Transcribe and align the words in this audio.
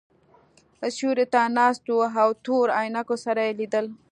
سیوري 0.95 1.25
ته 1.33 1.41
ناست 1.57 1.83
وو 1.87 2.01
او 2.21 2.29
تورو 2.45 2.73
عینکو 2.79 3.15
سره 3.25 3.41
یې 3.47 3.53
لیدل. 3.59 3.85